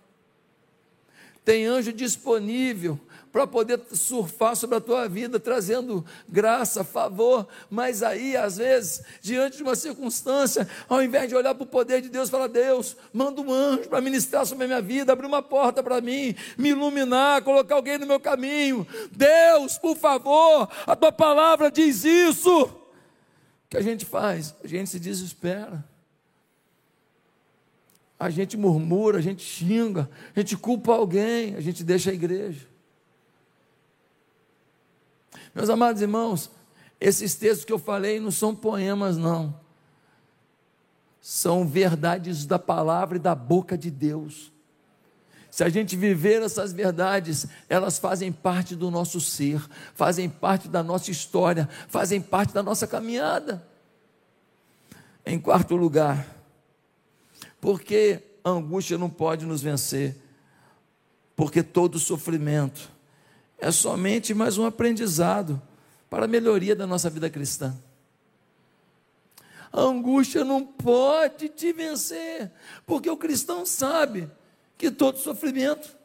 [1.46, 3.00] Tem anjo disponível
[3.32, 9.58] para poder surfar sobre a tua vida, trazendo graça, favor, mas aí, às vezes, diante
[9.58, 13.42] de uma circunstância, ao invés de olhar para o poder de Deus, fala: Deus, manda
[13.42, 17.44] um anjo para ministrar sobre a minha vida, abrir uma porta para mim, me iluminar,
[17.44, 18.86] colocar alguém no meu caminho.
[19.12, 22.80] Deus, por favor, a tua palavra diz isso
[23.70, 24.56] que a gente faz?
[24.64, 25.88] A gente se desespera.
[28.20, 32.68] A gente murmura, a gente xinga, a gente culpa alguém, a gente deixa a igreja.
[35.54, 36.50] Meus amados irmãos,
[37.00, 39.60] esses textos que eu falei não são poemas, não.
[41.22, 44.52] São verdades da palavra e da boca de Deus.
[45.50, 49.62] Se a gente viver essas verdades, elas fazem parte do nosso ser,
[49.96, 53.68] fazem parte da nossa história, fazem parte da nossa caminhada.
[55.26, 56.26] Em quarto lugar,
[57.60, 60.16] porque a angústia não pode nos vencer,
[61.36, 62.90] porque todo sofrimento
[63.60, 65.62] é somente mais um aprendizado
[66.10, 67.76] para a melhoria da nossa vida cristã.
[69.72, 72.52] A angústia não pode te vencer,
[72.86, 74.30] porque o cristão sabe
[74.78, 75.96] que todo sofrimento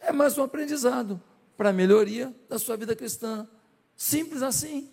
[0.00, 1.20] é mais um aprendizado
[1.56, 3.48] para a melhoria da sua vida cristã.
[3.96, 4.88] Simples assim.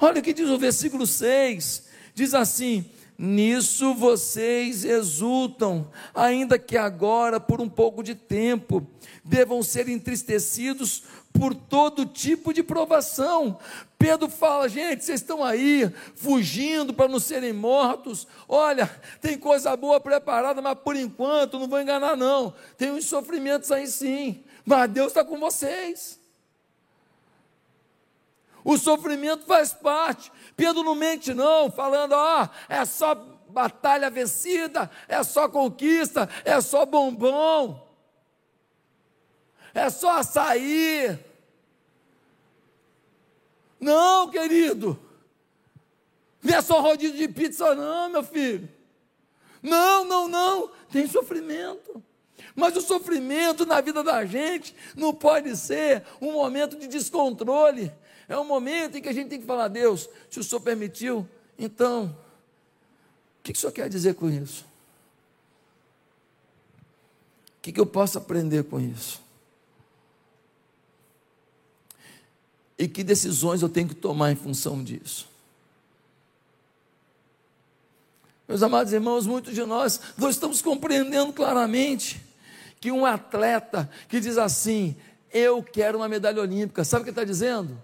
[0.00, 7.40] Olha o que diz o versículo 6: diz assim: Nisso vocês exultam, ainda que agora,
[7.40, 8.86] por um pouco de tempo,
[9.24, 11.02] devam ser entristecidos
[11.32, 13.58] por todo tipo de provação.
[13.98, 18.26] Pedro fala, gente, vocês estão aí fugindo para não serem mortos.
[18.46, 18.86] Olha,
[19.20, 22.52] tem coisa boa preparada, mas por enquanto não vou enganar, não.
[22.76, 26.20] Tem uns sofrimentos aí sim, mas Deus está com vocês.
[28.66, 30.32] O sofrimento faz parte.
[30.56, 33.14] Pedro não mente, não, falando, ó, oh, é só
[33.48, 37.80] batalha vencida, é só conquista, é só bombom,
[39.72, 41.16] é só açaí.
[43.78, 44.98] Não, querido,
[46.42, 48.68] não é só rodízio de pizza, não, meu filho.
[49.62, 52.02] Não, não, não, tem sofrimento.
[52.52, 57.92] Mas o sofrimento na vida da gente não pode ser um momento de descontrole.
[58.28, 61.28] É um momento em que a gente tem que falar, Deus, se o Senhor permitiu,
[61.58, 62.16] então,
[63.38, 64.64] o que o Senhor quer dizer com isso?
[67.58, 69.20] O que eu posso aprender com isso?
[72.78, 75.28] E que decisões eu tenho que tomar em função disso?
[78.46, 82.20] Meus amados irmãos, muitos de nós não estamos compreendendo claramente
[82.80, 84.96] que um atleta que diz assim:
[85.32, 87.82] Eu quero uma medalha olímpica, sabe o que está dizendo?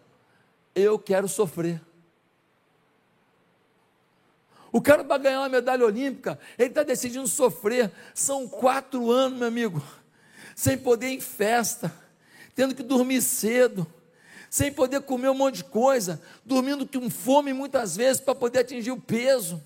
[0.75, 1.81] Eu quero sofrer.
[4.73, 7.93] O cara para ganhar uma medalha olímpica, ele está decidindo sofrer.
[8.15, 9.83] São quatro anos, meu amigo,
[10.57, 11.95] sem poder ir em festa,
[12.55, 13.87] tendo que dormir cedo,
[14.49, 18.93] sem poder comer um monte de coisa, dormindo com fome muitas vezes para poder atingir
[18.93, 19.63] o peso.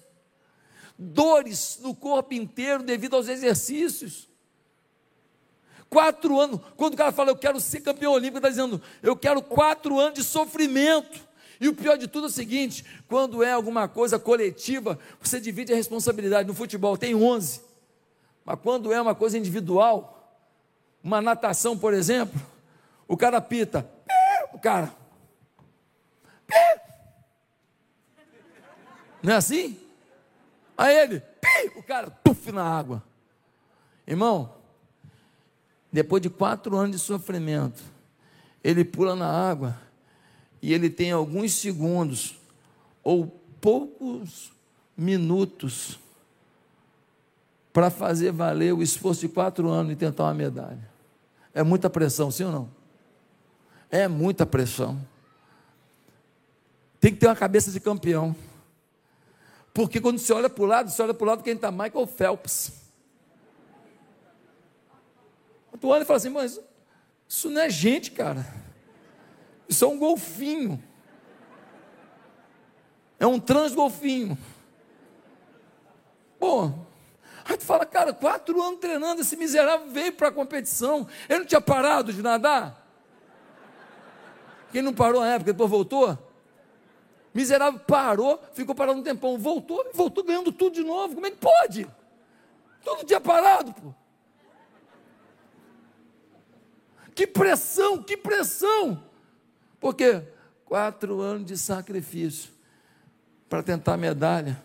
[0.98, 4.28] Dores no corpo inteiro devido aos exercícios.
[5.88, 6.60] Quatro anos.
[6.76, 10.14] Quando o cara fala, eu quero ser campeão olímpico, está dizendo, eu quero quatro anos
[10.14, 11.26] de sofrimento.
[11.60, 15.72] E o pior de tudo é o seguinte: quando é alguma coisa coletiva, você divide
[15.72, 16.48] a responsabilidade.
[16.48, 17.62] No futebol tem 11.
[18.44, 20.38] Mas quando é uma coisa individual,
[21.02, 22.40] uma natação, por exemplo,
[23.08, 23.88] o cara pita,
[24.52, 24.92] o cara,
[29.22, 29.78] não é assim?
[30.76, 31.22] Aí ele,
[31.74, 33.02] o cara, tuf na água.
[34.06, 34.55] Irmão,
[35.96, 37.82] depois de quatro anos de sofrimento,
[38.62, 39.80] ele pula na água
[40.60, 42.38] e ele tem alguns segundos
[43.02, 43.28] ou
[43.62, 44.52] poucos
[44.94, 45.98] minutos
[47.72, 50.86] para fazer valer o esforço de quatro anos e tentar uma medalha.
[51.54, 52.68] É muita pressão, sim ou não?
[53.90, 55.00] É muita pressão.
[57.00, 58.36] Tem que ter uma cabeça de campeão.
[59.72, 62.06] Porque quando você olha para o lado, você olha para o lado quem está Michael
[62.06, 62.85] Phelps.
[65.86, 66.60] Tu olha e fala assim, mas
[67.28, 68.44] isso não é gente, cara.
[69.68, 70.82] Isso é um golfinho.
[73.20, 74.36] É um transgolfinho.
[76.40, 76.72] Pô,
[77.44, 81.06] aí tu fala, cara, quatro anos treinando, esse miserável veio para a competição.
[81.28, 82.84] Ele não tinha parado de nadar?
[84.72, 86.18] Quem não parou na época, depois voltou?
[87.32, 91.14] Miserável parou, ficou parado um tempão, voltou, voltou ganhando tudo de novo.
[91.14, 91.86] Como é que pode?
[92.82, 93.94] Todo dia parado, pô.
[97.16, 99.02] Que pressão, que pressão!
[99.80, 100.22] Porque
[100.66, 102.50] quatro anos de sacrifício
[103.48, 104.62] para tentar medalha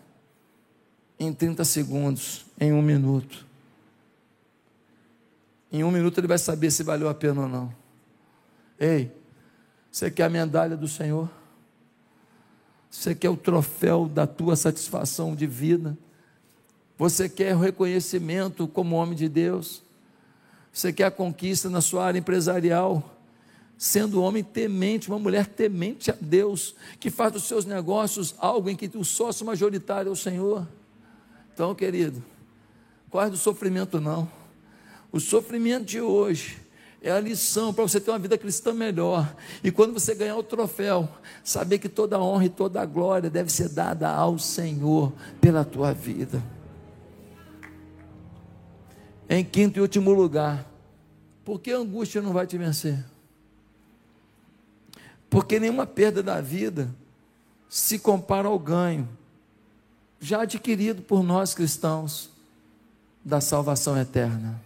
[1.18, 3.46] em 30 segundos, em um minuto.
[5.72, 7.74] Em um minuto ele vai saber se valeu a pena ou não.
[8.78, 9.10] Ei,
[9.90, 11.30] você quer a medalha do Senhor?
[12.90, 15.96] Você quer o troféu da tua satisfação de vida?
[16.98, 19.82] Você quer o reconhecimento como homem de Deus?
[20.72, 23.18] Você quer a conquista na sua área empresarial,
[23.76, 28.70] sendo um homem temente, uma mulher temente a Deus, que faz dos seus negócios algo
[28.70, 30.66] em que o sócio majoritário é o Senhor.
[31.52, 32.24] Então, querido,
[33.10, 34.30] corre do sofrimento não.
[35.12, 36.58] O sofrimento de hoje
[37.02, 39.34] é a lição para você ter uma vida cristã melhor.
[39.62, 41.06] E quando você ganhar o troféu,
[41.44, 46.42] saber que toda honra e toda glória deve ser dada ao Senhor pela tua vida.
[49.28, 50.71] Em quinto e último lugar,
[51.44, 53.04] porque a angústia não vai te vencer?
[55.28, 56.94] Porque nenhuma perda da vida
[57.68, 59.08] se compara ao ganho
[60.20, 62.30] já adquirido por nós cristãos
[63.24, 64.62] da salvação eterna.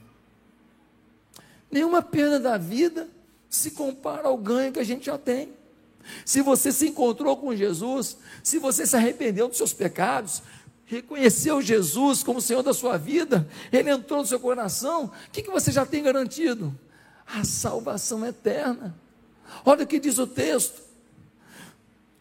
[1.70, 3.08] Nenhuma perda da vida
[3.48, 5.50] se compara ao ganho que a gente já tem.
[6.24, 10.42] Se você se encontrou com Jesus, se você se arrependeu dos seus pecados,
[10.86, 15.50] reconheceu Jesus como Senhor da sua vida, Ele entrou no seu coração, o que, que
[15.50, 16.72] você já tem garantido?
[17.26, 18.94] A salvação eterna.
[19.64, 20.80] Olha o que diz o texto.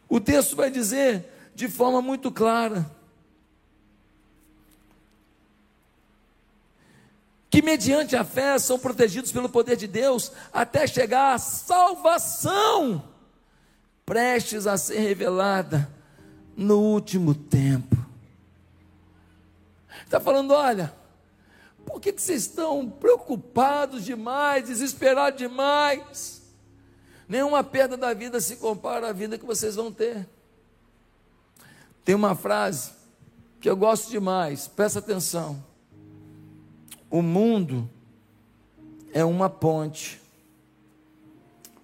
[0.10, 2.90] O texto vai dizer de forma muito clara:
[7.50, 13.04] que mediante a fé são protegidos pelo poder de Deus até chegar à salvação,
[14.06, 15.90] prestes a ser revelada
[16.58, 18.05] no último tempo.
[20.06, 20.94] Está falando, olha,
[21.86, 26.42] por que, que vocês estão preocupados demais, desesperados demais?
[27.28, 30.28] Nenhuma perda da vida se compara à vida que vocês vão ter.
[32.04, 32.92] Tem uma frase
[33.60, 35.64] que eu gosto demais, presta atenção.
[37.10, 37.90] O mundo
[39.12, 40.22] é uma ponte.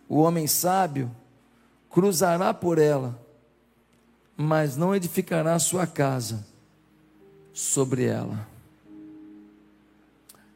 [0.07, 1.09] O homem sábio
[1.89, 3.19] cruzará por ela,
[4.37, 6.50] mas não edificará sua casa
[7.61, 8.47] sobre ela.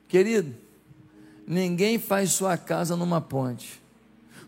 [0.08, 0.56] Querido,
[1.46, 3.80] ninguém faz sua casa numa ponte.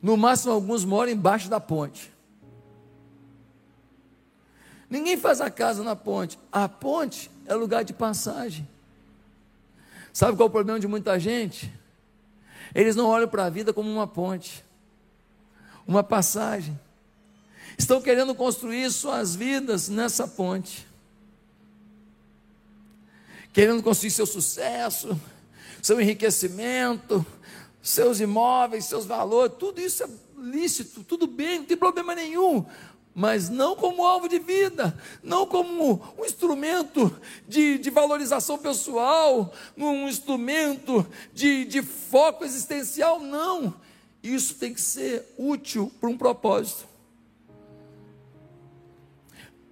[0.01, 2.12] No máximo, alguns moram embaixo da ponte.
[4.89, 6.39] Ninguém faz a casa na ponte.
[6.51, 8.68] A ponte é lugar de passagem.
[10.12, 11.72] Sabe qual é o problema de muita gente?
[12.74, 14.66] Eles não olham para a vida como uma ponte,
[15.86, 16.78] uma passagem.
[17.78, 20.86] Estão querendo construir suas vidas nessa ponte.
[23.58, 25.20] Querendo construir seu sucesso,
[25.82, 27.26] seu enriquecimento,
[27.82, 32.64] seus imóveis, seus valores, tudo isso é lícito, tudo bem, não tem problema nenhum
[33.16, 40.08] mas não como alvo de vida, não como um instrumento de, de valorização pessoal, um
[40.08, 41.03] instrumento
[41.34, 43.74] de, de foco existencial, não.
[44.22, 46.86] Isso tem que ser útil para um propósito.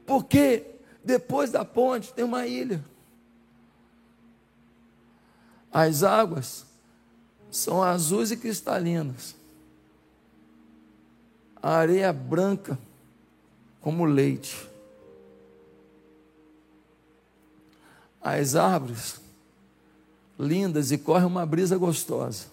[0.08, 0.66] Porque
[1.04, 2.84] depois da ponte tem uma ilha.
[5.78, 6.66] As águas
[7.52, 9.36] são azuis e cristalinas.
[11.62, 12.80] A areia branca
[13.82, 14.70] como leite.
[18.22, 19.20] As árvores
[20.40, 22.46] lindas e corre uma brisa gostosa.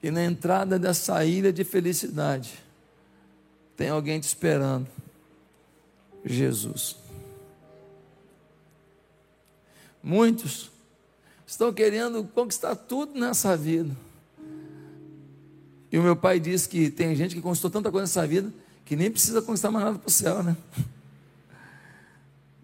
[0.00, 2.56] E na entrada dessa ilha de felicidade,
[3.76, 4.86] tem alguém te esperando.
[6.24, 7.01] Jesus.
[10.02, 10.70] Muitos
[11.46, 13.94] estão querendo conquistar tudo nessa vida
[15.92, 18.50] e o meu pai disse que tem gente que conquistou tanta coisa nessa vida
[18.86, 20.56] que nem precisa conquistar mais nada para o céu, né?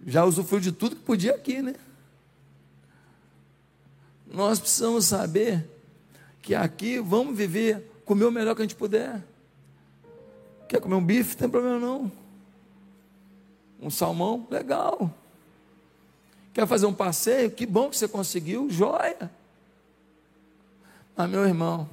[0.06, 1.74] Já usufruiu de tudo que podia aqui, né?
[4.26, 5.68] Nós precisamos saber
[6.40, 9.22] que aqui vamos viver, comer o melhor que a gente puder.
[10.66, 11.32] Quer comer um bife?
[11.32, 12.10] Não tem problema não.
[13.80, 14.46] Um salmão?
[14.50, 15.14] Legal.
[16.58, 17.52] Quer fazer um passeio?
[17.52, 19.30] Que bom que você conseguiu, joia.
[21.16, 21.88] Mas meu irmão,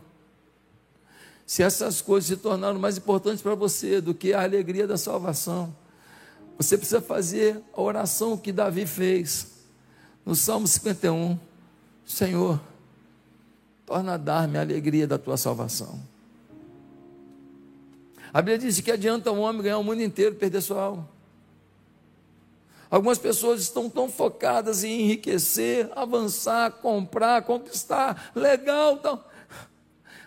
[1.45, 5.71] se essas coisas se tornaram mais importantes para você do que a alegria da salvação,
[6.57, 9.49] você precisa fazer a oração que Davi fez
[10.25, 11.37] no Salmo 51.
[12.03, 12.59] Senhor,
[13.85, 16.01] torna a dar-me a alegria da tua salvação.
[18.33, 21.14] A Bíblia diz que adianta um homem ganhar o mundo inteiro e perder sua alma.
[22.89, 29.29] Algumas pessoas estão tão focadas em enriquecer, avançar, comprar, conquistar, legal, tal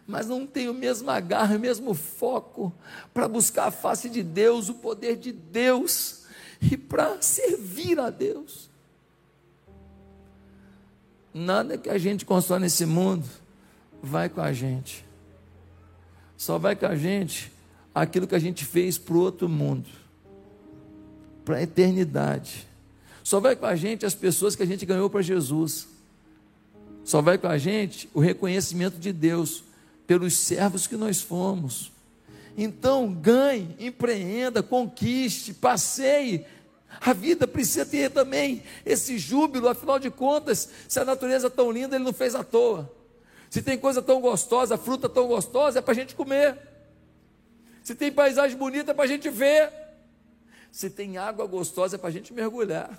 [0.09, 2.73] mas não tem o mesmo agarro, o mesmo foco
[3.13, 6.25] para buscar a face de Deus, o poder de Deus
[6.63, 8.71] e para servir a Deus.
[11.33, 13.29] Nada que a gente constrói nesse mundo
[14.03, 15.05] vai com a gente.
[16.39, 17.53] Só vai com a gente
[17.95, 19.91] aquilo que a gente fez para o outro mundo,
[21.49, 22.68] para a eternidade.
[23.24, 25.88] Só vai com a gente as pessoas que a gente ganhou para Jesus.
[27.03, 29.64] Só vai com a gente o reconhecimento de Deus,
[30.07, 31.90] pelos servos que nós fomos.
[32.55, 36.44] Então, ganhe, empreenda, conquiste, passeie.
[37.01, 41.72] A vida precisa ter também esse júbilo, afinal de contas, se a natureza é tão
[41.72, 42.92] linda, ele não fez à toa.
[43.49, 46.59] Se tem coisa tão gostosa, fruta tão gostosa, é para a gente comer.
[47.82, 49.88] Se tem paisagem bonita, é para a gente ver.
[50.71, 52.99] Se tem água gostosa, é para a gente mergulhar.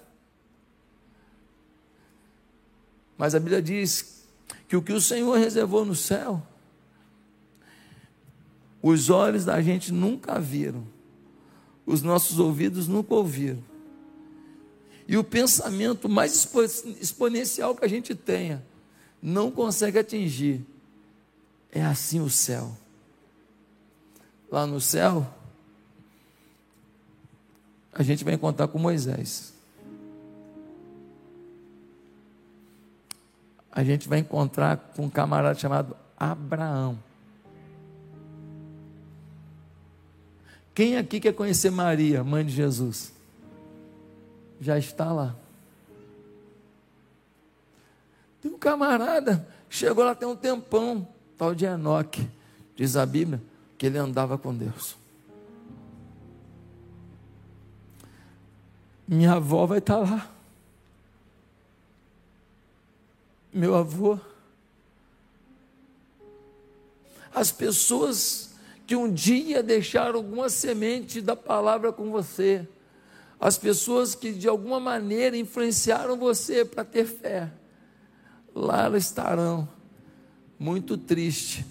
[3.18, 4.26] Mas a Bíblia diz
[4.68, 6.42] que o que o Senhor reservou no céu
[8.82, 10.88] os olhos da gente nunca viram,
[11.86, 13.64] os nossos ouvidos nunca ouviram.
[15.08, 16.48] E o pensamento mais
[17.02, 18.64] exponencial que a gente tenha,
[19.22, 20.64] não consegue atingir.
[21.72, 22.76] É assim o céu.
[24.52, 25.28] lá no céu,
[27.94, 29.54] a gente vai encontrar com Moisés.
[33.72, 37.00] A gente vai encontrar com um camarada chamado Abraão.
[40.74, 43.12] Quem aqui quer conhecer Maria, mãe de Jesus?
[44.62, 45.36] Já está lá.
[48.42, 52.30] Tem um camarada, chegou lá tem um tempão, tal de Enoque,
[52.76, 53.42] diz a Bíblia,
[53.78, 54.99] que ele andava com Deus.
[59.12, 60.30] Minha avó vai estar lá.
[63.52, 64.20] Meu avô.
[67.34, 68.52] As pessoas
[68.86, 72.68] que um dia deixaram alguma semente da palavra com você,
[73.40, 77.52] as pessoas que de alguma maneira influenciaram você para ter fé,
[78.54, 79.68] lá estarão,
[80.60, 81.66] muito triste,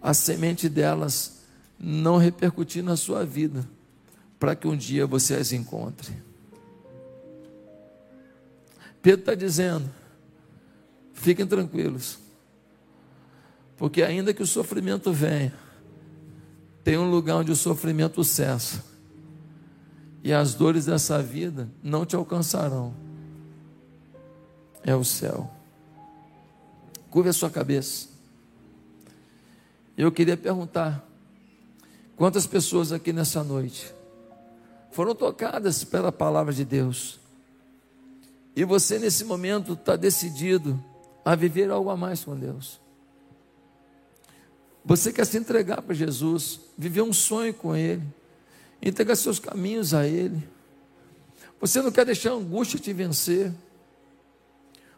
[0.00, 1.42] a semente delas
[1.78, 3.68] não repercutir na sua vida,
[4.38, 6.31] para que um dia você as encontre.
[9.02, 9.90] Pedro está dizendo:
[11.12, 12.18] fiquem tranquilos,
[13.76, 15.52] porque ainda que o sofrimento venha,
[16.84, 18.84] tem um lugar onde o sofrimento cessa,
[20.22, 22.94] e as dores dessa vida não te alcançarão,
[24.84, 25.50] é o céu.
[27.10, 28.08] Curva a sua cabeça.
[29.96, 31.04] Eu queria perguntar:
[32.14, 33.92] quantas pessoas aqui nessa noite
[34.92, 37.21] foram tocadas pela palavra de Deus?
[38.54, 40.82] E você nesse momento está decidido
[41.24, 42.80] a viver algo a mais com Deus.
[44.84, 48.02] Você quer se entregar para Jesus, viver um sonho com Ele,
[48.80, 50.42] entregar seus caminhos a Ele.
[51.60, 53.52] Você não quer deixar a angústia te vencer.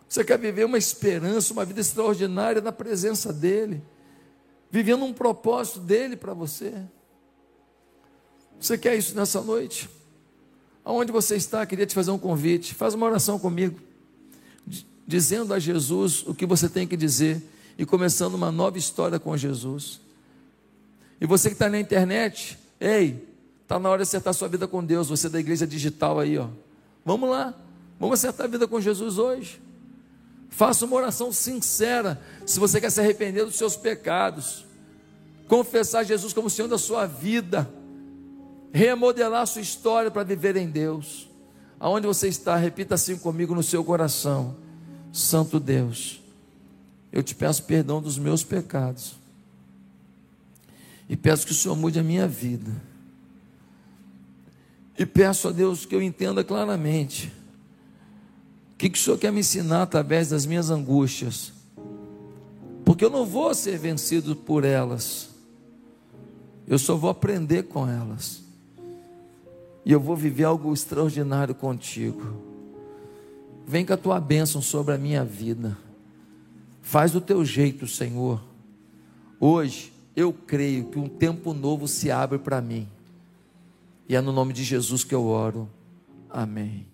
[0.08, 3.82] Você quer viver uma esperança, uma vida extraordinária na presença dEle,
[4.70, 6.72] vivendo um propósito dEle para você.
[8.58, 9.90] Você quer isso nessa noite?
[10.84, 12.74] Aonde você está, queria te fazer um convite.
[12.74, 13.80] Faz uma oração comigo,
[15.06, 17.42] dizendo a Jesus o que você tem que dizer
[17.78, 20.00] e começando uma nova história com Jesus.
[21.20, 23.26] E você que está na internet, ei,
[23.62, 25.08] está na hora de acertar sua vida com Deus.
[25.08, 26.48] Você da igreja digital aí, ó.
[27.04, 27.54] Vamos lá,
[27.98, 29.60] vamos acertar a vida com Jesus hoje.
[30.50, 34.64] Faça uma oração sincera, se você quer se arrepender dos seus pecados,
[35.48, 37.68] confessar Jesus como Senhor da sua vida,
[38.74, 41.30] remodelar sua história para viver em Deus.
[41.78, 44.56] Aonde você está, repita assim comigo no seu coração:
[45.12, 46.20] Santo Deus,
[47.12, 49.14] eu te peço perdão dos meus pecados,
[51.08, 52.72] e peço que o Senhor mude a minha vida,
[54.98, 57.32] e peço a Deus que eu entenda claramente
[58.72, 61.52] o que, que o Senhor quer me ensinar através das minhas angústias?
[62.84, 65.28] Porque eu não vou ser vencido por elas,
[66.66, 68.43] eu só vou aprender com elas,
[69.84, 72.22] e eu vou viver algo extraordinário contigo.
[73.66, 75.76] Vem com a tua bênção sobre a minha vida,
[76.82, 78.42] faz do teu jeito, Senhor.
[79.40, 82.88] Hoje eu creio que um tempo novo se abre para mim,
[84.08, 85.68] e é no nome de Jesus que eu oro.
[86.30, 86.93] Amém.